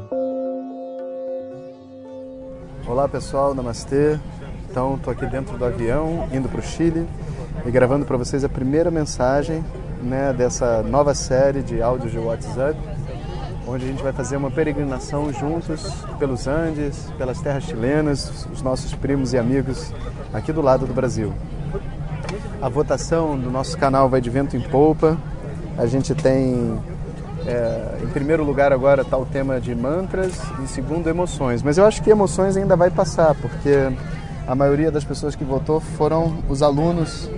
Olá 2.87 3.07
pessoal, 3.07 3.55
namastê. 3.55 4.19
Então 4.71 4.95
estou 4.95 5.13
aqui 5.13 5.27
dentro 5.27 5.59
do 5.59 5.65
avião 5.67 6.27
indo 6.33 6.49
para 6.49 6.61
o 6.61 6.63
Chile 6.63 7.07
e 7.67 7.71
gravando 7.71 8.07
para 8.07 8.17
vocês 8.17 8.43
a 8.43 8.49
primeira 8.49 8.91
mensagem 8.91 9.63
né, 10.03 10.33
dessa 10.33 10.83
nova 10.83 11.15
série 11.15 11.63
de 11.63 11.83
áudios 11.83 12.11
de 12.11 12.19
WhatsApp 12.19 12.77
onde 13.67 13.85
a 13.85 13.89
gente 13.89 14.03
vai 14.03 14.13
fazer 14.13 14.37
uma 14.37 14.51
peregrinação 14.51 15.33
juntos 15.33 15.93
pelos 16.19 16.47
Andes, 16.47 17.07
pelas 17.17 17.41
terras 17.41 17.65
chilenas, 17.65 18.47
os 18.53 18.63
nossos 18.63 18.95
primos 18.95 19.33
e 19.33 19.39
amigos 19.39 19.93
aqui 20.33 20.53
do 20.53 20.61
lado 20.61 20.87
do 20.87 20.93
Brasil. 20.93 21.33
A 22.61 22.69
votação 22.69 23.39
do 23.39 23.51
nosso 23.51 23.77
canal 23.77 24.09
vai 24.09 24.21
de 24.21 24.31
vento 24.31 24.57
em 24.57 24.61
polpa. 24.61 25.17
A 25.77 25.87
gente 25.87 26.15
tem, 26.15 26.79
é, 27.47 27.99
em 28.03 28.07
primeiro 28.09 28.45
lugar 28.45 28.73
agora 28.73 29.03
está 29.03 29.17
o 29.17 29.27
tema 29.27 29.61
de 29.61 29.75
mantras, 29.75 30.41
em 30.61 30.67
segundo 30.67 31.09
emoções. 31.09 31.63
Mas 31.63 31.79
eu 31.79 31.85
acho 31.85 32.03
que 32.03 32.11
emoções 32.11 32.57
ainda 32.57 32.77
vai 32.77 32.91
passar, 32.91 33.35
porque 33.35 33.93
a 34.47 34.55
maioria 34.55 34.91
das 34.91 35.05
pessoas 35.05 35.35
que 35.35 35.45
votou 35.45 35.81
foram 35.81 36.39
os 36.49 36.63
alunos 36.63 37.29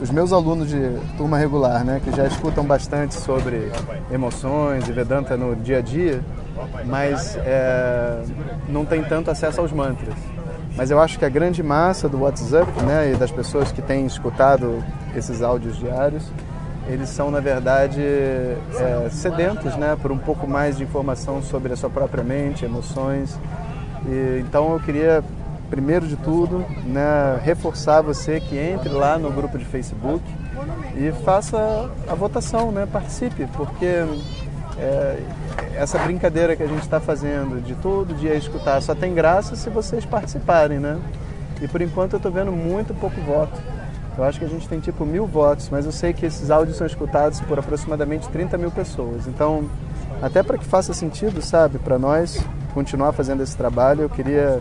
os 0.00 0.10
meus 0.10 0.32
alunos 0.32 0.68
de 0.68 0.80
turma 1.16 1.36
regular, 1.36 1.84
né, 1.84 2.00
que 2.02 2.10
já 2.16 2.26
escutam 2.26 2.64
bastante 2.64 3.14
sobre 3.14 3.70
emoções 4.10 4.88
e 4.88 4.92
Vedanta 4.92 5.36
no 5.36 5.54
dia 5.54 5.78
a 5.78 5.80
dia, 5.82 6.20
mas 6.86 7.36
é, 7.36 8.22
não 8.68 8.84
tem 8.84 9.02
tanto 9.04 9.30
acesso 9.30 9.60
aos 9.60 9.72
mantras. 9.72 10.14
Mas 10.76 10.90
eu 10.90 11.00
acho 11.00 11.18
que 11.18 11.24
a 11.24 11.28
grande 11.28 11.62
massa 11.62 12.08
do 12.08 12.20
WhatsApp, 12.20 12.70
né, 12.82 13.12
e 13.12 13.16
das 13.16 13.30
pessoas 13.30 13.70
que 13.70 13.82
têm 13.82 14.06
escutado 14.06 14.82
esses 15.14 15.42
áudios 15.42 15.76
diários, 15.76 16.24
eles 16.88 17.10
são 17.10 17.30
na 17.30 17.40
verdade 17.40 18.00
é, 18.02 19.08
sedentos, 19.10 19.76
né, 19.76 19.96
por 20.00 20.10
um 20.10 20.18
pouco 20.18 20.46
mais 20.46 20.78
de 20.78 20.82
informação 20.82 21.42
sobre 21.42 21.72
a 21.72 21.76
sua 21.76 21.90
própria 21.90 22.24
mente, 22.24 22.64
emoções. 22.64 23.38
E, 24.06 24.40
então 24.40 24.72
eu 24.72 24.80
queria 24.80 25.22
primeiro 25.70 26.06
de 26.06 26.16
tudo, 26.16 26.58
né, 26.84 27.40
reforçar 27.42 28.02
você 28.02 28.40
que 28.40 28.58
entre 28.58 28.88
lá 28.88 29.16
no 29.16 29.30
grupo 29.30 29.56
de 29.56 29.64
Facebook 29.64 30.22
e 30.96 31.12
faça 31.24 31.90
a 32.08 32.14
votação, 32.14 32.72
né, 32.72 32.86
participe, 32.90 33.46
porque 33.56 34.04
é, 34.76 35.22
essa 35.76 35.98
brincadeira 35.98 36.56
que 36.56 36.62
a 36.62 36.66
gente 36.66 36.82
está 36.82 37.00
fazendo 37.00 37.62
de 37.62 37.74
todo 37.76 38.14
dia 38.14 38.34
escutar 38.34 38.82
só 38.82 38.94
tem 38.94 39.14
graça 39.14 39.54
se 39.54 39.70
vocês 39.70 40.04
participarem, 40.04 40.78
né? 40.78 40.98
E 41.62 41.68
por 41.68 41.80
enquanto 41.80 42.14
eu 42.14 42.16
estou 42.16 42.32
vendo 42.32 42.50
muito 42.50 42.94
pouco 42.94 43.20
voto. 43.20 43.60
Eu 44.16 44.24
acho 44.24 44.38
que 44.38 44.44
a 44.44 44.48
gente 44.48 44.68
tem 44.68 44.80
tipo 44.80 45.06
mil 45.06 45.26
votos, 45.26 45.68
mas 45.70 45.86
eu 45.86 45.92
sei 45.92 46.12
que 46.12 46.26
esses 46.26 46.50
áudios 46.50 46.76
são 46.76 46.86
escutados 46.86 47.40
por 47.40 47.58
aproximadamente 47.58 48.28
30 48.28 48.58
mil 48.58 48.70
pessoas. 48.70 49.26
Então, 49.26 49.70
até 50.20 50.42
para 50.42 50.58
que 50.58 50.64
faça 50.64 50.92
sentido, 50.92 51.40
sabe, 51.40 51.78
para 51.78 51.98
nós 51.98 52.38
continuar 52.74 53.12
fazendo 53.12 53.42
esse 53.42 53.56
trabalho, 53.56 54.02
eu 54.02 54.08
queria 54.10 54.60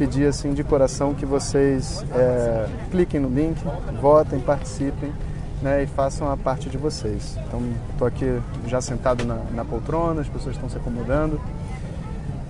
pedir 0.00 0.26
assim 0.26 0.54
de 0.54 0.64
coração 0.64 1.12
que 1.12 1.26
vocês 1.26 2.02
é, 2.14 2.66
cliquem 2.90 3.20
no 3.20 3.28
link, 3.28 3.62
votem, 4.00 4.40
participem 4.40 5.12
né, 5.60 5.82
e 5.82 5.86
façam 5.86 6.32
a 6.32 6.38
parte 6.38 6.70
de 6.70 6.78
vocês. 6.78 7.36
Então, 7.46 7.60
estou 7.92 8.08
aqui 8.08 8.40
já 8.66 8.80
sentado 8.80 9.26
na, 9.26 9.34
na 9.54 9.62
poltrona, 9.62 10.22
as 10.22 10.26
pessoas 10.26 10.54
estão 10.54 10.70
se 10.70 10.78
acomodando. 10.78 11.38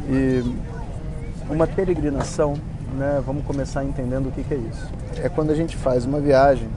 E 0.08 0.44
uma 1.50 1.66
peregrinação, 1.66 2.54
né, 2.96 3.20
vamos 3.26 3.44
começar 3.44 3.82
entendendo 3.82 4.28
o 4.28 4.30
que, 4.30 4.44
que 4.44 4.54
é 4.54 4.58
isso. 4.58 4.88
É 5.16 5.28
quando 5.28 5.50
a 5.50 5.54
gente 5.56 5.76
faz 5.76 6.04
uma 6.04 6.20
viagem 6.20 6.68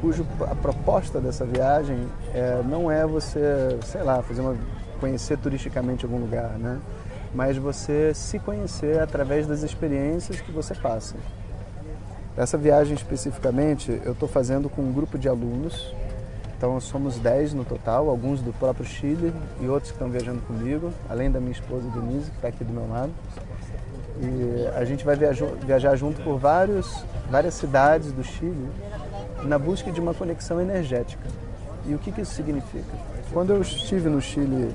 cujo 0.00 0.26
a 0.50 0.54
proposta 0.54 1.20
dessa 1.20 1.44
viagem 1.44 1.98
é, 2.32 2.62
não 2.66 2.90
é 2.90 3.06
você, 3.06 3.78
sei 3.84 4.02
lá, 4.02 4.22
fazer 4.22 4.40
uma 4.40 4.56
conhecer 4.98 5.36
turisticamente 5.36 6.06
algum 6.06 6.18
lugar, 6.18 6.52
né? 6.58 6.78
Mas 7.34 7.56
você 7.56 8.12
se 8.14 8.38
conhecer 8.38 8.98
através 8.98 9.46
das 9.46 9.62
experiências 9.62 10.40
que 10.40 10.50
você 10.50 10.74
passa. 10.74 11.16
Essa 12.36 12.56
viagem 12.56 12.94
especificamente 12.94 14.00
eu 14.04 14.12
estou 14.12 14.28
fazendo 14.28 14.68
com 14.68 14.82
um 14.82 14.92
grupo 14.92 15.18
de 15.18 15.28
alunos, 15.28 15.94
então 16.56 16.78
somos 16.80 17.18
10 17.18 17.54
no 17.54 17.64
total, 17.64 18.08
alguns 18.08 18.40
do 18.40 18.52
próprio 18.52 18.84
Chile 18.84 19.32
e 19.60 19.66
outros 19.66 19.90
que 19.90 19.96
estão 19.96 20.10
viajando 20.10 20.40
comigo, 20.42 20.92
além 21.08 21.30
da 21.30 21.40
minha 21.40 21.52
esposa 21.52 21.88
Denise, 21.88 22.30
que 22.30 22.36
está 22.36 22.48
aqui 22.48 22.64
do 22.64 22.72
meu 22.72 22.88
lado. 22.88 23.10
E 24.20 24.66
a 24.76 24.84
gente 24.84 25.04
vai 25.04 25.16
viajar 25.16 25.96
junto 25.96 26.22
por 26.22 26.38
vários, 26.38 27.04
várias 27.30 27.54
cidades 27.54 28.12
do 28.12 28.22
Chile 28.22 28.68
na 29.44 29.58
busca 29.58 29.90
de 29.90 30.00
uma 30.00 30.12
conexão 30.12 30.60
energética. 30.60 31.26
E 31.86 31.94
o 31.94 31.98
que, 31.98 32.12
que 32.12 32.20
isso 32.20 32.34
significa? 32.34 32.92
Quando 33.32 33.54
eu 33.54 33.62
estive 33.62 34.08
no 34.10 34.20
Chile 34.20 34.74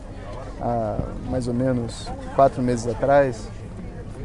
há 0.62 0.98
mais 1.30 1.48
ou 1.48 1.54
menos 1.54 2.10
quatro 2.36 2.62
meses 2.62 2.88
atrás, 2.88 3.48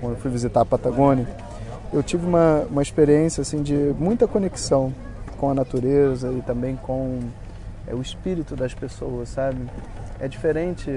quando 0.01 0.15
eu 0.15 0.19
fui 0.19 0.31
visitar 0.31 0.63
a 0.63 0.65
Patagônia, 0.65 1.27
eu 1.93 2.03
tive 2.03 2.27
uma, 2.27 2.67
uma 2.71 2.83
experiência 2.83 3.43
assim 3.43 3.63
de 3.63 3.75
muita 3.99 4.27
conexão 4.27 4.95
com 5.37 5.51
a 5.51 5.55
natureza 5.55 6.31
e 6.33 6.43
também 6.43 6.77
com 6.77 7.21
é, 7.87 7.95
o 7.95 8.01
espírito 8.01 8.55
das 8.55 8.75
pessoas, 8.75 9.31
sabe? 9.31 9.59
É 10.21 10.29
diferente 10.29 10.91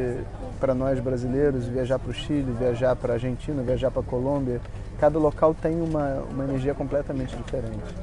para 0.60 0.76
nós 0.76 1.00
brasileiros 1.00 1.66
viajar 1.66 1.98
para 1.98 2.12
o 2.12 2.14
Chile, 2.14 2.54
viajar 2.60 2.96
para 2.96 3.14
a 3.14 3.16
Argentina, 3.16 3.64
viajar 3.64 3.90
para 3.90 4.02
a 4.02 4.06
Colômbia. 4.06 4.60
Cada 5.00 5.18
local 5.18 5.56
tem 5.56 5.82
uma, 5.82 6.24
uma 6.30 6.44
energia 6.44 6.74
completamente 6.74 7.36
diferente. 7.36 7.96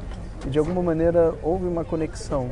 E 0.46 0.50
de 0.50 0.58
alguma 0.58 0.82
maneira 0.82 1.34
houve 1.42 1.66
uma 1.66 1.84
conexão. 1.84 2.48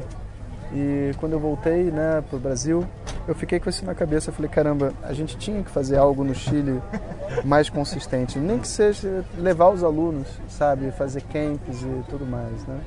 E 0.73 1.13
quando 1.19 1.33
eu 1.33 1.41
voltei 1.41 1.85
né, 1.85 2.23
para 2.29 2.37
o 2.37 2.41
Brasil, 2.41 2.87
eu 3.29 3.35
fiquei 3.35 3.61
com 3.61 3.69
isso 3.69 3.85
na 3.85 3.95
cabeça. 3.95 4.33
Falei, 4.33 4.51
caramba, 4.51 4.93
a 5.03 5.13
gente 5.13 5.37
tinha 5.37 5.63
que 5.63 5.71
fazer 5.71 5.99
algo 5.99 6.25
no 6.25 6.35
Chile 6.35 6.81
mais 7.45 7.69
consistente. 7.69 8.39
Nem 8.39 8.59
que 8.59 8.67
seja 8.67 9.23
levar 9.37 9.69
os 9.69 9.85
alunos, 9.85 10.27
sabe? 10.49 10.91
Fazer 10.93 11.21
camps 11.23 11.83
e 11.83 12.05
tudo 12.09 12.27
mais, 12.27 12.67
né? 12.67 12.81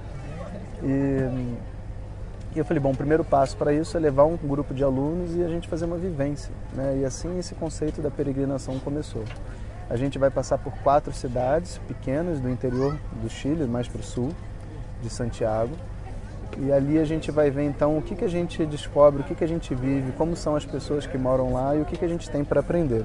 E, 0.84 2.56
e 2.56 2.60
eu 2.60 2.66
falei, 2.66 2.82
bom, 2.82 2.90
o 2.90 2.98
primeiro 2.98 3.24
passo 3.24 3.56
para 3.56 3.72
isso 3.72 3.96
é 3.96 4.00
levar 4.00 4.26
um 4.26 4.36
grupo 4.36 4.74
de 4.74 4.84
alunos 4.84 5.36
e 5.36 5.44
a 5.44 5.48
gente 5.48 5.68
fazer 5.68 5.86
uma 5.86 5.98
vivência, 5.98 6.52
né? 6.74 6.98
E 7.00 7.06
assim 7.06 7.38
esse 7.38 7.54
conceito 7.54 8.02
da 8.02 8.10
peregrinação 8.10 8.80
começou. 8.80 9.24
A 9.92 9.96
gente 9.96 10.18
vai 10.18 10.32
passar 10.32 10.58
por 10.58 10.74
quatro 10.80 11.14
cidades 11.14 11.78
pequenas 11.88 12.40
do 12.40 12.50
interior 12.50 12.98
do 13.22 13.30
Chile, 13.30 13.66
mais 13.66 13.88
para 13.88 14.00
o 14.00 14.04
sul, 14.04 14.30
de 15.04 15.10
Santiago 15.10 15.76
e 16.58 16.72
ali 16.72 17.00
a 17.00 17.04
gente 17.06 17.32
vai 17.32 17.50
ver 17.50 17.64
então 17.64 17.98
o 17.98 18.02
que, 18.02 18.16
que 18.16 18.26
a 18.26 18.30
gente 18.30 18.66
descobre, 18.66 19.22
o 19.22 19.24
que, 19.24 19.36
que 19.36 19.44
a 19.44 19.48
gente 19.48 19.74
vive, 19.74 20.12
como 20.14 20.36
são 20.36 20.56
as 20.56 20.66
pessoas 20.66 21.06
que 21.06 21.18
moram 21.18 21.54
lá 21.54 21.76
e 21.76 21.82
o 21.82 21.86
que, 21.86 21.98
que 21.98 22.06
a 22.06 22.08
gente 22.08 22.30
tem 22.30 22.44
para 22.44 22.60
aprender. 22.60 23.04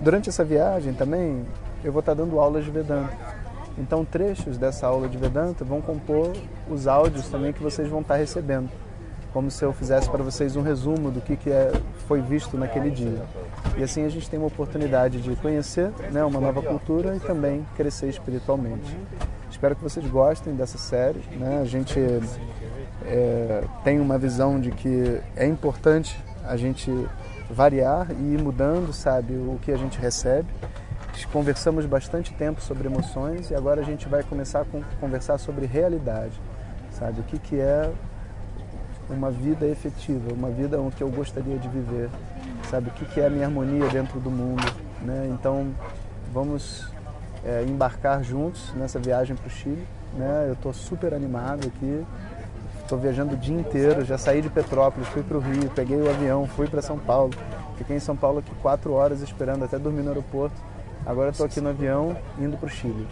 Durante 0.00 0.28
essa 0.28 0.44
viagem 0.44 0.92
também 0.94 1.44
eu 1.82 1.92
vou 1.92 2.00
estar 2.00 2.14
dando 2.14 2.38
aulas 2.38 2.64
de 2.64 2.70
Vedanta. 2.70 3.12
Então 3.76 4.04
trechos 4.04 4.56
dessa 4.56 4.86
aula 4.86 5.08
de 5.08 5.18
Vedanta 5.18 5.64
vão 5.64 5.80
compor 5.80 6.32
os 6.70 6.86
áudios 6.86 7.28
também 7.28 7.52
que 7.52 7.62
vocês 7.62 7.88
vão 7.88 8.00
estar 8.00 8.16
recebendo. 8.16 8.70
Como 9.32 9.50
se 9.50 9.64
eu 9.64 9.72
fizesse 9.72 10.08
para 10.08 10.22
vocês 10.22 10.54
um 10.54 10.62
resumo 10.62 11.10
do 11.10 11.20
que, 11.20 11.36
que 11.36 11.50
é, 11.50 11.72
foi 12.06 12.20
visto 12.20 12.56
naquele 12.56 12.88
dia. 12.90 13.22
E 13.76 13.82
assim 13.82 14.04
a 14.04 14.08
gente 14.08 14.30
tem 14.30 14.38
uma 14.38 14.46
oportunidade 14.46 15.20
de 15.20 15.34
conhecer 15.36 15.90
né, 16.12 16.24
uma 16.24 16.40
nova 16.40 16.62
cultura 16.62 17.16
e 17.16 17.20
também 17.20 17.66
crescer 17.76 18.08
espiritualmente. 18.08 18.96
Espero 19.64 19.76
que 19.76 19.82
vocês 19.82 20.06
gostem 20.06 20.54
dessa 20.54 20.76
série. 20.76 21.20
Né? 21.38 21.58
A 21.62 21.64
gente 21.64 21.98
é, 23.06 23.64
tem 23.82 23.98
uma 23.98 24.18
visão 24.18 24.60
de 24.60 24.70
que 24.70 25.18
é 25.34 25.46
importante 25.46 26.22
a 26.46 26.54
gente 26.54 26.90
variar 27.48 28.10
e 28.10 28.34
ir 28.34 28.42
mudando, 28.42 28.92
sabe, 28.92 29.32
o 29.32 29.58
que 29.62 29.72
a 29.72 29.76
gente 29.78 29.98
recebe. 29.98 30.48
Conversamos 31.32 31.86
bastante 31.86 32.34
tempo 32.34 32.60
sobre 32.60 32.88
emoções 32.88 33.50
e 33.50 33.54
agora 33.54 33.80
a 33.80 33.84
gente 33.84 34.06
vai 34.06 34.22
começar 34.22 34.60
a 34.60 34.66
conversar 35.00 35.38
sobre 35.38 35.64
realidade, 35.64 36.38
sabe, 36.90 37.20
o 37.20 37.22
que, 37.22 37.38
que 37.38 37.58
é 37.58 37.90
uma 39.08 39.30
vida 39.30 39.66
efetiva, 39.66 40.34
uma 40.34 40.50
vida 40.50 40.76
que 40.94 41.02
eu 41.02 41.08
gostaria 41.08 41.56
de 41.56 41.68
viver, 41.68 42.10
sabe, 42.68 42.90
o 42.90 42.92
que, 42.92 43.06
que 43.06 43.18
é 43.18 43.28
a 43.28 43.30
minha 43.30 43.46
harmonia 43.46 43.88
dentro 43.88 44.20
do 44.20 44.30
mundo, 44.30 44.62
né? 45.00 45.26
Então, 45.32 45.74
vamos 46.32 46.86
é, 47.44 47.64
embarcar 47.64 48.22
juntos 48.22 48.72
nessa 48.74 48.98
viagem 48.98 49.36
para 49.36 49.46
o 49.46 49.50
Chile. 49.50 49.86
Né? 50.14 50.46
Eu 50.48 50.54
estou 50.54 50.72
super 50.72 51.12
animado 51.14 51.66
aqui. 51.66 52.04
Estou 52.80 52.98
viajando 52.98 53.34
o 53.34 53.36
dia 53.36 53.58
inteiro. 53.58 54.04
Já 54.04 54.18
saí 54.18 54.42
de 54.42 54.48
Petrópolis, 54.48 55.08
fui 55.08 55.22
para 55.22 55.36
o 55.36 55.40
Rio, 55.40 55.70
peguei 55.74 56.00
o 56.00 56.08
avião, 56.08 56.46
fui 56.46 56.66
para 56.66 56.82
São 56.82 56.98
Paulo. 56.98 57.32
Fiquei 57.76 57.96
em 57.96 58.00
São 58.00 58.16
Paulo 58.16 58.38
aqui 58.38 58.54
quatro 58.62 58.92
horas 58.92 59.20
esperando 59.20 59.64
até 59.64 59.78
dormir 59.78 60.02
no 60.02 60.08
aeroporto. 60.08 60.56
Agora 61.06 61.30
estou 61.30 61.46
aqui 61.46 61.60
no 61.60 61.70
avião 61.70 62.16
indo 62.38 62.56
para 62.56 62.66
o 62.66 62.70
Chile. 62.70 63.06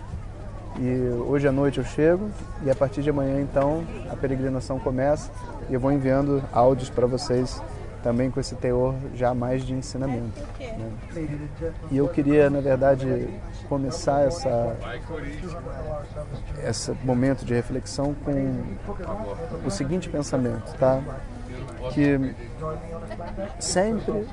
E 0.78 1.10
hoje 1.28 1.46
à 1.46 1.52
noite 1.52 1.78
eu 1.78 1.84
chego 1.84 2.30
e 2.64 2.70
a 2.70 2.74
partir 2.74 3.02
de 3.02 3.10
amanhã 3.10 3.40
então 3.40 3.84
a 4.10 4.16
peregrinação 4.16 4.78
começa 4.78 5.30
e 5.68 5.74
eu 5.74 5.80
vou 5.80 5.92
enviando 5.92 6.42
áudios 6.50 6.88
para 6.88 7.06
vocês 7.06 7.60
também 8.02 8.30
com 8.30 8.40
esse 8.40 8.54
teor 8.56 8.94
já 9.14 9.32
mais 9.32 9.64
de 9.64 9.74
ensinamento. 9.74 10.40
Né? 10.58 10.90
E 11.90 11.96
eu 11.96 12.08
queria, 12.08 12.50
na 12.50 12.60
verdade, 12.60 13.28
começar 13.68 14.22
essa, 14.26 14.76
esse 16.64 16.92
momento 17.04 17.44
de 17.44 17.54
reflexão 17.54 18.14
com 18.24 18.64
o 19.64 19.70
seguinte 19.70 20.08
pensamento, 20.08 20.74
tá? 20.78 21.00
Que 21.92 22.34
sempre 23.58 24.26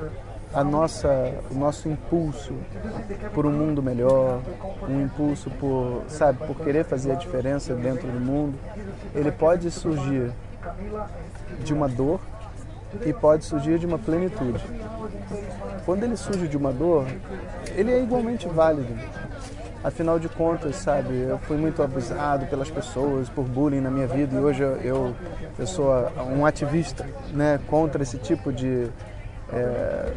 a 0.54 0.63
nossa, 0.63 1.33
o 1.51 1.54
nosso 1.54 1.88
impulso 1.89 2.54
por 3.33 3.45
um 3.45 3.51
mundo 3.51 3.83
melhor, 3.83 4.42
um 4.88 5.01
impulso 5.01 5.50
por, 5.51 6.04
sabe, 6.07 6.45
por 6.45 6.56
querer 6.57 6.86
fazer 6.86 7.12
a 7.12 7.16
diferença 7.16 7.75
dentro 7.75 8.07
do 8.07 8.19
mundo, 8.19 8.57
ele 9.13 9.31
pode 9.31 9.69
surgir 9.69 10.31
de 11.63 11.74
uma 11.74 11.88
dor 11.88 12.19
e 13.06 13.14
pode 13.14 13.46
surgir 13.46 13.80
de 13.80 13.86
uma 13.86 13.98
plenitude. 13.98 14.64
Quando 15.86 16.04
ele 16.04 16.18
surge 16.18 16.48
de 16.48 16.58
uma 16.58 16.72
dor, 16.72 17.06
ele 17.76 17.92
é 17.92 18.02
igualmente 18.02 18.48
válido. 18.48 18.94
Afinal 19.84 20.20
de 20.20 20.28
contas, 20.28 20.76
sabe, 20.76 21.14
eu 21.14 21.38
fui 21.40 21.56
muito 21.56 21.82
abusado 21.82 22.46
pelas 22.48 22.70
pessoas, 22.70 23.30
por 23.30 23.46
bullying 23.46 23.80
na 23.80 23.90
minha 23.90 24.08
vida 24.08 24.36
e 24.36 24.40
hoje 24.40 24.62
eu, 24.62 25.16
eu, 25.58 25.66
sou 25.66 25.90
um 26.36 26.46
ativista 26.46 27.08
né, 27.32 27.60
contra 27.66 28.04
esse 28.04 28.18
tipo 28.18 28.52
de 28.52 28.90
é, 29.54 30.14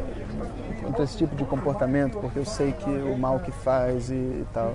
contra 0.83 1.03
esse 1.05 1.17
tipo 1.17 1.35
de 1.35 1.45
comportamento, 1.45 2.19
porque 2.19 2.39
eu 2.39 2.45
sei 2.45 2.71
que 2.73 2.89
o 2.89 3.17
mal 3.17 3.39
que 3.39 3.51
faz 3.51 4.09
e, 4.09 4.13
e, 4.13 4.45
tal. 4.53 4.73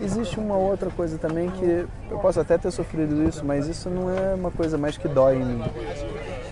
Existe 0.00 0.38
uma 0.38 0.56
outra 0.56 0.90
coisa 0.90 1.18
também 1.18 1.50
que 1.50 1.86
eu 2.10 2.18
posso 2.18 2.38
até 2.38 2.58
ter 2.58 2.70
sofrido 2.70 3.26
isso, 3.26 3.44
mas 3.44 3.66
isso 3.66 3.88
não 3.88 4.10
é 4.14 4.34
uma 4.34 4.50
coisa 4.50 4.76
mais 4.76 4.96
que 4.96 5.08
dói 5.08 5.36
em 5.36 5.44
mim. 5.44 5.64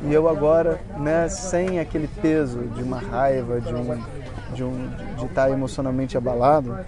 E 0.02 0.12
eu 0.12 0.28
agora, 0.28 0.80
né, 0.98 1.28
sem 1.28 1.80
aquele 1.80 2.06
peso 2.06 2.60
de 2.60 2.82
uma 2.82 2.98
raiva, 2.98 3.60
de 3.60 3.74
um 3.74 3.84
de, 4.52 4.64
um, 4.64 4.88
de 5.16 5.26
estar 5.26 5.50
emocionalmente 5.50 6.16
abalado, 6.16 6.78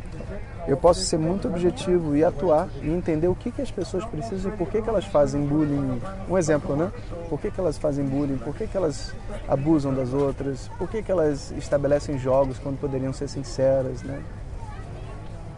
eu 0.66 0.76
posso 0.76 1.00
ser 1.00 1.18
muito 1.18 1.48
objetivo 1.48 2.16
e 2.16 2.24
atuar 2.24 2.68
e 2.82 2.90
entender 2.90 3.28
o 3.28 3.34
que, 3.34 3.50
que 3.50 3.62
as 3.62 3.70
pessoas 3.70 4.04
precisam 4.04 4.52
e 4.52 4.56
por 4.56 4.68
que, 4.68 4.80
que 4.80 4.88
elas 4.88 5.04
fazem 5.04 5.44
bullying. 5.44 6.00
Um 6.28 6.38
exemplo, 6.38 6.76
né? 6.76 6.92
Por 7.28 7.40
que, 7.40 7.50
que 7.50 7.58
elas 7.58 7.78
fazem 7.78 8.04
bullying? 8.04 8.36
Por 8.36 8.54
que, 8.54 8.66
que 8.66 8.76
elas 8.76 9.14
abusam 9.48 9.92
das 9.94 10.12
outras? 10.12 10.68
Por 10.78 10.88
que, 10.88 11.02
que 11.02 11.10
elas 11.10 11.50
estabelecem 11.52 12.18
jogos 12.18 12.58
quando 12.58 12.78
poderiam 12.78 13.12
ser 13.12 13.28
sinceras, 13.28 14.02
né? 14.02 14.22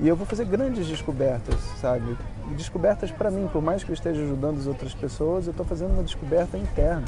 E 0.01 0.09
eu 0.09 0.17
vou 0.17 0.27
fazer 0.27 0.45
grandes 0.47 0.87
descobertas, 0.87 1.57
sabe? 1.81 2.17
Descobertas 2.57 3.11
para 3.11 3.31
mim, 3.31 3.49
por 3.53 3.63
mais 3.63 3.85
que 3.85 3.91
eu 3.91 3.95
esteja 3.95 4.23
ajudando 4.23 4.59
as 4.59 4.67
outras 4.67 4.95
pessoas, 4.95 5.47
eu 5.47 5.51
estou 5.51 5.67
fazendo 5.67 5.93
uma 5.93 6.03
descoberta 6.03 6.57
interna. 6.57 7.05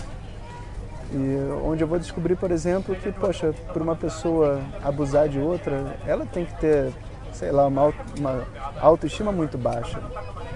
E 1.12 1.52
onde 1.64 1.82
eu 1.82 1.88
vou 1.88 1.98
descobrir, 1.98 2.36
por 2.36 2.50
exemplo, 2.50 2.94
que, 2.96 3.12
poxa, 3.12 3.54
para 3.72 3.82
uma 3.82 3.94
pessoa 3.94 4.60
abusar 4.82 5.28
de 5.28 5.38
outra, 5.38 5.96
ela 6.06 6.26
tem 6.26 6.44
que 6.44 6.54
ter 6.58 6.92
sei 7.34 7.50
lá, 7.50 7.66
uma, 7.66 7.92
uma 8.18 8.46
autoestima 8.80 9.32
muito 9.32 9.58
baixa. 9.58 10.00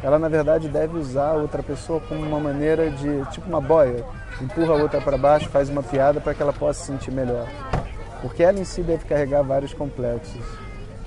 Ela, 0.02 0.18
na 0.18 0.28
verdade, 0.28 0.68
deve 0.68 0.96
usar 0.96 1.32
outra 1.32 1.62
pessoa 1.62 2.00
como 2.00 2.24
uma 2.24 2.38
maneira 2.38 2.88
de, 2.90 3.24
tipo 3.32 3.48
uma 3.48 3.60
boia, 3.60 4.04
empurra 4.40 4.74
a 4.74 4.82
outra 4.82 5.00
para 5.00 5.18
baixo, 5.18 5.48
faz 5.48 5.68
uma 5.68 5.82
piada 5.82 6.20
para 6.20 6.32
que 6.32 6.40
ela 6.40 6.52
possa 6.52 6.80
se 6.80 6.86
sentir 6.86 7.10
melhor. 7.10 7.46
Porque 8.22 8.42
ela 8.42 8.58
em 8.58 8.64
si 8.64 8.82
deve 8.82 9.04
carregar 9.04 9.42
vários 9.42 9.74
complexos. 9.74 10.40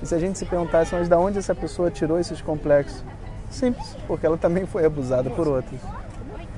E 0.02 0.06
se 0.06 0.14
a 0.14 0.18
gente 0.18 0.38
se 0.38 0.44
perguntasse, 0.44 0.94
mas 0.94 1.08
de 1.08 1.14
onde 1.14 1.38
essa 1.38 1.54
pessoa 1.54 1.90
tirou 1.90 2.18
esses 2.18 2.40
complexos? 2.42 3.02
Simples, 3.50 3.96
porque 4.06 4.26
ela 4.26 4.36
também 4.36 4.66
foi 4.66 4.84
abusada 4.84 5.30
por 5.30 5.48
outros. 5.48 5.80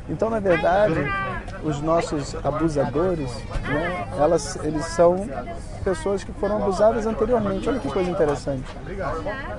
Então, 0.09 0.29
na 0.29 0.41
verdade, 0.41 0.95
os 1.63 1.81
nossos 1.81 2.35
abusadores, 2.45 3.31
né, 3.63 4.09
elas, 4.19 4.57
eles 4.65 4.85
são 4.87 5.29
pessoas 5.83 6.25
que 6.25 6.33
foram 6.33 6.57
abusadas 6.57 7.07
anteriormente. 7.07 7.69
Olha 7.69 7.81
que 7.81 7.91
coisa 7.91 8.11
interessante. 8.11 8.65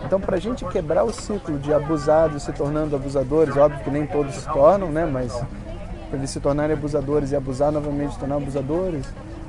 Então, 0.06 0.20
para 0.20 0.38
a 0.38 0.40
gente 0.40 0.66
quebrar 0.66 1.04
o 1.04 1.14
ciclo 1.14 1.58
de 1.58 1.74
abusados 1.74 2.44
se 2.44 2.52
tornando 2.52 2.96
abusadores, 2.96 3.56
óbvio 3.56 3.84
que 3.84 3.90
nem 3.90 4.06
todos 4.06 4.36
se 4.36 4.46
tornam, 4.52 4.90
né, 4.92 5.06
mas 5.06 5.34
para 6.10 6.18
eles 6.18 6.30
se 6.30 6.40
tornarem 6.40 6.76
abusadores 6.76 7.32
e 7.32 7.36
abusar 7.36 7.72
novamente, 7.72 8.14
se 8.14 8.20
tornar 8.20 8.36
abusadores, 8.36 9.06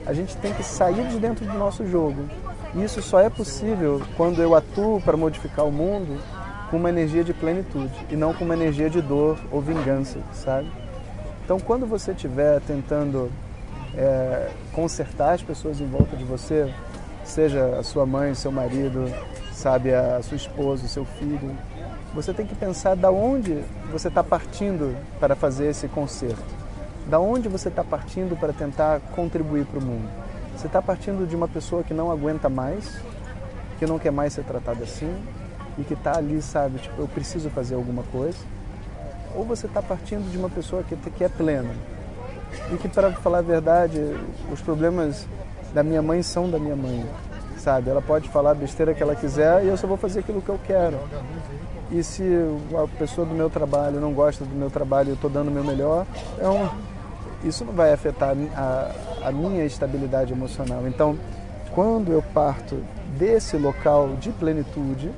a 0.06 0.12
gente 0.12 0.37
tem 0.37 0.53
que 0.53 0.62
sair 0.62 1.06
de 1.09 1.19
dentro 1.19 1.44
do 1.44 1.55
nosso 1.55 1.87
jogo. 1.87 2.25
E 2.75 2.85
isso 2.85 3.03
só 3.03 3.21
é 3.21 3.31
possível 3.31 4.03
quando 4.17 4.41
eu 4.41 4.55
atuo 4.55 5.00
para 5.00 5.17
modificar 5.17 5.67
o 5.67 5.73
mundo 5.73 6.21
com 6.71 6.77
uma 6.77 6.88
energia 6.88 7.25
de 7.25 7.33
plenitude 7.33 7.94
e 8.11 8.17
não 8.17 8.35
com 8.35 8.44
uma 8.44 8.55
energia 8.55 8.91
de 8.91 9.00
dor 9.00 9.38
ou 9.50 9.61
vingança, 9.61 10.19
sabe? 10.33 10.71
Então, 11.47 11.61
quando 11.61 11.87
você 11.87 12.11
estiver 12.11 12.61
tentando 12.63 13.31
é, 13.97 14.51
consertar 14.73 15.35
as 15.35 15.43
pessoas 15.45 15.81
em 15.81 15.87
volta 15.87 16.17
de 16.17 16.25
você, 16.25 16.75
seja 17.23 17.79
a 17.79 17.85
sua 17.85 18.05
mãe, 18.05 18.35
seu 18.35 18.51
marido, 18.51 19.05
sabe, 19.53 19.95
a 19.95 20.21
sua 20.25 20.37
esposa, 20.37 20.89
seu 20.89 21.05
filho, 21.05 21.57
você 22.13 22.35
tem 22.35 22.45
que 22.45 22.55
pensar 22.57 22.97
da 22.97 23.13
onde 23.13 23.63
você 23.93 24.09
está 24.09 24.25
partindo 24.25 24.97
para 25.21 25.37
fazer 25.37 25.69
esse 25.69 25.87
conserto. 25.87 26.43
Da 27.09 27.21
onde 27.21 27.49
você 27.49 27.69
está 27.69 27.85
partindo 27.85 28.37
para 28.37 28.53
tentar 28.53 28.99
contribuir 29.15 29.67
para 29.67 29.79
o 29.79 29.83
mundo. 29.83 30.11
Você 30.57 30.67
está 30.67 30.83
partindo 30.83 31.29
de 31.29 31.37
uma 31.37 31.47
pessoa 31.47 31.85
que 31.85 31.95
não 31.95 32.11
aguenta 32.11 32.49
mais, 32.49 33.01
que 33.79 33.87
não 33.87 34.01
quer 34.01 34.11
mais 34.11 34.33
ser 34.33 34.43
tratada 34.43 34.83
assim 34.83 35.15
e 35.79 35.85
que 35.85 35.95
está 35.95 36.19
ali, 36.19 36.43
sabe, 36.43 36.81
tipo, 36.81 37.01
eu 37.01 37.07
preciso 37.07 37.51
fazer 37.51 37.77
alguma 37.77 38.03
coisa 38.03 38.56
ou 39.37 39.44
você 39.44 39.67
está 39.67 39.83
partindo 39.83 40.31
de 40.31 40.38
uma 40.38 40.49
pessoa 40.49 40.83
que, 40.83 40.97
que 40.97 41.23
é 41.23 41.29
plena. 41.29 41.71
E 42.73 42.77
que, 42.77 42.88
para 42.88 43.12
falar 43.12 43.38
a 43.38 43.43
verdade, 43.43 44.00
os 44.50 44.61
problemas 44.61 45.27
da 45.75 45.83
minha 45.83 46.00
mãe 46.00 46.23
são 46.23 46.50
da 46.50 46.59
minha 46.59 46.75
mãe, 46.75 47.05
sabe? 47.59 47.91
Ela 47.91 48.00
pode 48.00 48.29
falar 48.31 48.53
a 48.53 48.55
besteira 48.55 48.94
que 48.94 49.03
ela 49.03 49.15
quiser 49.15 49.65
e 49.65 49.69
eu 49.69 49.77
só 49.77 49.87
vou 49.87 49.97
fazer 49.97 50.21
aquilo 50.21 50.41
que 50.41 50.49
eu 50.49 50.59
quero. 50.67 50.99
E 51.91 52.03
se 52.03 52.25
a 52.75 52.99
pessoa 52.99 53.27
do 53.27 53.35
meu 53.35 53.50
trabalho 53.50 54.00
não 54.00 54.12
gosta 54.12 54.44
do 54.44 54.55
meu 54.55 54.71
trabalho 54.71 55.09
e 55.09 55.11
eu 55.11 55.15
estou 55.15 55.31
dando 55.31 55.49
o 55.49 55.50
meu 55.50 55.62
melhor, 55.62 56.06
é 56.41 56.49
um, 56.49 56.69
isso 57.44 57.65
não 57.65 57.73
vai 57.73 57.93
afetar 57.93 58.35
a, 58.56 58.91
a 59.29 59.33
minha 59.33 59.65
estabilidade 59.65 60.33
emocional. 60.33 60.87
Então, 60.87 61.17
quando 61.75 62.11
eu 62.11 62.23
parto 62.33 62.83
desse 63.19 63.56
local 63.56 64.17
de 64.19 64.31
plenitude 64.31 65.11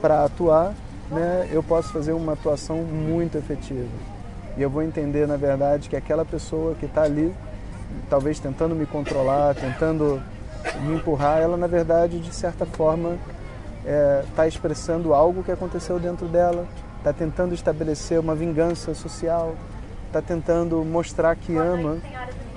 para 0.00 0.24
atuar, 0.24 0.72
né, 1.10 1.48
eu 1.50 1.62
posso 1.62 1.92
fazer 1.92 2.12
uma 2.12 2.32
atuação 2.32 2.78
muito 2.78 3.36
efetiva. 3.36 3.88
E 4.56 4.62
eu 4.62 4.68
vou 4.68 4.82
entender, 4.82 5.26
na 5.26 5.36
verdade, 5.36 5.88
que 5.88 5.96
aquela 5.96 6.24
pessoa 6.24 6.74
que 6.74 6.86
está 6.86 7.02
ali, 7.02 7.32
talvez 8.10 8.38
tentando 8.40 8.74
me 8.74 8.86
controlar, 8.86 9.54
tentando 9.54 10.20
me 10.82 10.96
empurrar, 10.96 11.38
ela, 11.38 11.56
na 11.56 11.66
verdade, 11.66 12.18
de 12.18 12.34
certa 12.34 12.66
forma, 12.66 13.16
está 13.78 13.90
é, 13.90 14.24
tá 14.34 14.46
expressando 14.46 15.14
algo 15.14 15.42
que 15.42 15.52
aconteceu 15.52 15.98
dentro 15.98 16.26
dela, 16.26 16.66
está 16.98 17.12
tentando 17.12 17.54
estabelecer 17.54 18.18
uma 18.18 18.34
vingança 18.34 18.92
social, 18.94 19.54
está 20.06 20.20
tentando 20.20 20.84
mostrar 20.84 21.36
que 21.36 21.56
ama, 21.56 21.98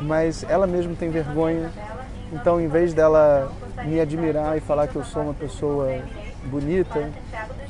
mas 0.01 0.43
ela 0.49 0.65
mesma 0.65 0.95
tem 0.95 1.09
vergonha. 1.09 1.71
Então, 2.33 2.59
em 2.59 2.67
vez 2.67 2.93
dela 2.93 3.51
me 3.85 3.99
admirar 3.99 4.57
e 4.57 4.61
falar 4.61 4.87
que 4.87 4.95
eu 4.95 5.03
sou 5.03 5.21
uma 5.21 5.33
pessoa 5.33 5.87
bonita, 6.45 7.09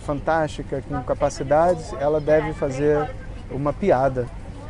fantástica, 0.06 0.84
com 0.88 1.02
capacidades, 1.04 1.94
ela 1.94 2.20
deve 2.20 2.54
fazer 2.54 3.10
uma 3.50 3.74
piada 3.74 4.28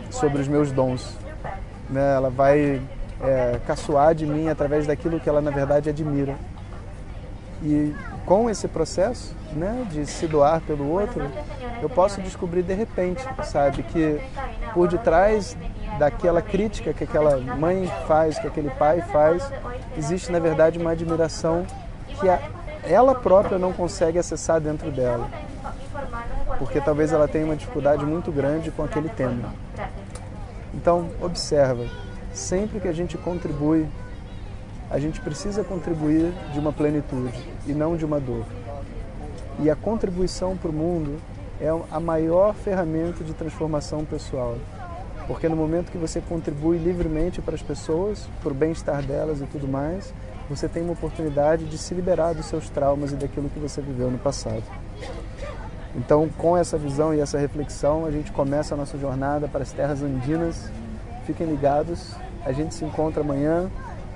sobre 0.09 0.41
os 0.41 0.47
meus 0.47 0.71
dons. 0.71 1.17
Né? 1.89 2.15
Ela 2.15 2.29
vai 2.29 2.81
é, 3.21 3.59
caçoar 3.65 4.15
de 4.15 4.25
mim 4.25 4.49
através 4.49 4.87
daquilo 4.87 5.19
que 5.19 5.29
ela 5.29 5.41
na 5.41 5.51
verdade 5.51 5.89
admira. 5.89 6.35
E 7.63 7.93
com 8.25 8.49
esse 8.49 8.67
processo 8.67 9.35
né, 9.53 9.85
de 9.91 10.05
se 10.05 10.27
doar 10.27 10.61
pelo 10.61 10.89
outro, 10.89 11.21
eu 11.81 11.89
posso 11.89 12.21
descobrir 12.21 12.63
de 12.63 12.73
repente, 12.73 13.23
sabe, 13.43 13.83
que 13.83 14.19
por 14.73 14.87
detrás 14.87 15.55
daquela 15.99 16.41
crítica 16.41 16.93
que 16.93 17.03
aquela 17.03 17.37
mãe 17.37 17.91
faz, 18.07 18.39
que 18.39 18.47
aquele 18.47 18.69
pai 18.71 19.01
faz, 19.01 19.51
existe 19.97 20.31
na 20.31 20.39
verdade 20.39 20.79
uma 20.79 20.91
admiração 20.91 21.65
que 22.19 22.29
a 22.29 22.39
ela 22.83 23.15
própria 23.15 23.57
não 23.57 23.73
consegue 23.73 24.17
acessar 24.17 24.59
dentro 24.59 24.91
dela. 24.91 25.29
Porque 26.57 26.79
talvez 26.81 27.11
ela 27.11 27.27
tenha 27.27 27.45
uma 27.45 27.55
dificuldade 27.55 28.05
muito 28.05 28.31
grande 28.31 28.71
com 28.71 28.83
aquele 28.83 29.09
tema. 29.09 29.53
Então, 30.73 31.09
observa, 31.21 31.85
sempre 32.33 32.79
que 32.79 32.87
a 32.87 32.93
gente 32.93 33.17
contribui, 33.17 33.87
a 34.89 34.99
gente 34.99 35.21
precisa 35.21 35.63
contribuir 35.63 36.33
de 36.53 36.59
uma 36.59 36.71
plenitude 36.71 37.39
e 37.65 37.73
não 37.73 37.95
de 37.95 38.05
uma 38.05 38.19
dor. 38.19 38.45
E 39.59 39.69
a 39.69 39.75
contribuição 39.75 40.57
para 40.57 40.69
o 40.69 40.73
mundo 40.73 41.19
é 41.59 41.67
a 41.91 41.99
maior 41.99 42.53
ferramenta 42.53 43.23
de 43.23 43.33
transformação 43.33 44.03
pessoal. 44.03 44.57
Porque 45.27 45.47
no 45.47 45.55
momento 45.55 45.91
que 45.91 45.97
você 45.97 46.19
contribui 46.19 46.77
livremente 46.77 47.41
para 47.41 47.55
as 47.55 47.61
pessoas, 47.61 48.27
para 48.41 48.51
o 48.51 48.55
bem-estar 48.55 49.01
delas 49.03 49.39
e 49.39 49.45
tudo 49.45 49.67
mais, 49.67 50.13
você 50.55 50.67
tem 50.67 50.83
uma 50.83 50.93
oportunidade 50.93 51.63
de 51.65 51.77
se 51.77 51.93
liberar 51.93 52.33
dos 52.33 52.45
seus 52.45 52.69
traumas 52.69 53.13
e 53.13 53.15
daquilo 53.15 53.49
que 53.49 53.59
você 53.59 53.81
viveu 53.81 54.11
no 54.11 54.17
passado. 54.17 54.63
Então, 55.95 56.29
com 56.37 56.57
essa 56.57 56.77
visão 56.77 57.13
e 57.13 57.19
essa 57.21 57.37
reflexão, 57.37 58.05
a 58.05 58.11
gente 58.11 58.31
começa 58.31 58.73
a 58.73 58.77
nossa 58.77 58.97
jornada 58.97 59.47
para 59.47 59.61
as 59.61 59.71
terras 59.71 60.01
andinas. 60.01 60.69
Fiquem 61.25 61.47
ligados 61.47 62.15
A 62.45 62.51
gente 62.51 62.75
se 62.75 62.83
encontra 62.83 63.21
amanhã. 63.21 63.69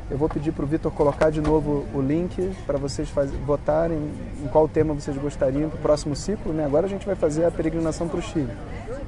Eu 0.10 0.18
vou 0.18 0.28
pedir 0.28 0.52
para 0.52 0.64
o 0.64 0.68
Vitor 0.68 0.92
colocar 0.92 1.30
de 1.30 1.40
novo 1.40 1.86
o 1.94 2.02
link 2.02 2.54
para 2.68 2.78
vocês 2.78 3.10
faz... 3.10 3.32
votarem 3.32 3.98
em 4.44 4.48
qual 4.48 4.68
tema 4.68 4.94
vocês 4.94 5.18
gostariam 5.18 5.70
para 5.70 5.80
o 5.80 5.82
próximo 5.82 6.16
ciclo. 6.16 6.52
Né? 6.52 6.66
Agora 6.66 6.86
a 6.86 6.90
gente 6.90 7.06
vai 7.06 7.16
fazer 7.16 7.46
a 7.46 7.52
peregrinação 7.52 8.08
para 8.08 8.20
o 8.20 8.22
Chile. 8.22 8.52